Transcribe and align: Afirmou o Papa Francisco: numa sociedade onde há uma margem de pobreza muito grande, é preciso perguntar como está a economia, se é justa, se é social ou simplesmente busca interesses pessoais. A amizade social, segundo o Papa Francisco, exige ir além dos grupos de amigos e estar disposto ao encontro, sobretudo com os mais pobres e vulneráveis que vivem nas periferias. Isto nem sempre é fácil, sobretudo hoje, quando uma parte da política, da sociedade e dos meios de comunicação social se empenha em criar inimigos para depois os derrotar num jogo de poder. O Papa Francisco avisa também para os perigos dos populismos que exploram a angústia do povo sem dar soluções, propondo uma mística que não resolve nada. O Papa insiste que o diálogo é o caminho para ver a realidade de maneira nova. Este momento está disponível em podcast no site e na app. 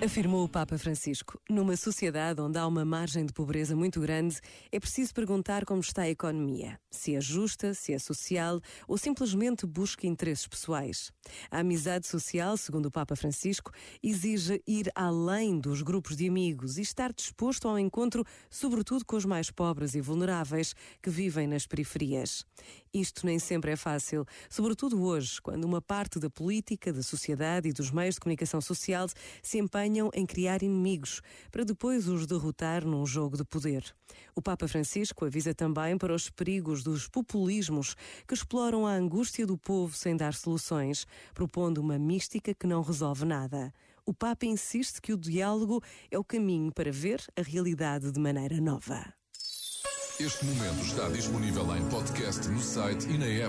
Afirmou 0.00 0.44
o 0.44 0.48
Papa 0.48 0.78
Francisco: 0.78 1.40
numa 1.50 1.76
sociedade 1.76 2.40
onde 2.40 2.56
há 2.56 2.64
uma 2.64 2.84
margem 2.84 3.26
de 3.26 3.32
pobreza 3.32 3.74
muito 3.74 4.00
grande, 4.00 4.38
é 4.70 4.78
preciso 4.78 5.12
perguntar 5.12 5.64
como 5.64 5.80
está 5.80 6.02
a 6.02 6.08
economia, 6.08 6.78
se 6.88 7.16
é 7.16 7.20
justa, 7.20 7.74
se 7.74 7.92
é 7.92 7.98
social 7.98 8.60
ou 8.86 8.96
simplesmente 8.96 9.66
busca 9.66 10.06
interesses 10.06 10.46
pessoais. 10.46 11.10
A 11.50 11.58
amizade 11.58 12.06
social, 12.06 12.56
segundo 12.56 12.86
o 12.86 12.90
Papa 12.92 13.16
Francisco, 13.16 13.72
exige 14.00 14.62
ir 14.68 14.88
além 14.94 15.58
dos 15.58 15.82
grupos 15.82 16.16
de 16.16 16.28
amigos 16.28 16.78
e 16.78 16.82
estar 16.82 17.12
disposto 17.12 17.66
ao 17.66 17.76
encontro, 17.76 18.24
sobretudo 18.48 19.04
com 19.04 19.16
os 19.16 19.24
mais 19.24 19.50
pobres 19.50 19.96
e 19.96 20.00
vulneráveis 20.00 20.74
que 21.02 21.10
vivem 21.10 21.48
nas 21.48 21.66
periferias. 21.66 22.46
Isto 22.94 23.26
nem 23.26 23.38
sempre 23.38 23.72
é 23.72 23.76
fácil, 23.76 24.24
sobretudo 24.48 25.02
hoje, 25.02 25.42
quando 25.42 25.64
uma 25.64 25.82
parte 25.82 26.20
da 26.20 26.30
política, 26.30 26.92
da 26.92 27.02
sociedade 27.02 27.68
e 27.68 27.72
dos 27.72 27.90
meios 27.90 28.14
de 28.14 28.20
comunicação 28.20 28.60
social 28.60 29.08
se 29.42 29.58
empenha 29.58 29.87
em 30.14 30.26
criar 30.26 30.62
inimigos 30.62 31.20
para 31.50 31.64
depois 31.64 32.08
os 32.08 32.26
derrotar 32.26 32.84
num 32.84 33.06
jogo 33.06 33.36
de 33.36 33.44
poder. 33.44 33.84
O 34.34 34.42
Papa 34.42 34.68
Francisco 34.68 35.24
avisa 35.24 35.54
também 35.54 35.96
para 35.96 36.14
os 36.14 36.30
perigos 36.30 36.82
dos 36.82 37.08
populismos 37.08 37.94
que 38.26 38.34
exploram 38.34 38.86
a 38.86 38.92
angústia 38.92 39.46
do 39.46 39.56
povo 39.56 39.96
sem 39.96 40.16
dar 40.16 40.34
soluções, 40.34 41.06
propondo 41.34 41.78
uma 41.78 41.98
mística 41.98 42.54
que 42.54 42.66
não 42.66 42.82
resolve 42.82 43.24
nada. 43.24 43.72
O 44.04 44.14
Papa 44.14 44.46
insiste 44.46 45.00
que 45.00 45.12
o 45.12 45.18
diálogo 45.18 45.82
é 46.10 46.18
o 46.18 46.24
caminho 46.24 46.72
para 46.72 46.90
ver 46.90 47.22
a 47.36 47.42
realidade 47.42 48.10
de 48.10 48.18
maneira 48.18 48.60
nova. 48.60 49.12
Este 50.20 50.44
momento 50.46 50.82
está 50.82 51.08
disponível 51.10 51.76
em 51.76 51.88
podcast 51.88 52.48
no 52.48 52.60
site 52.60 53.08
e 53.08 53.16
na 53.16 53.26
app. 53.26 53.46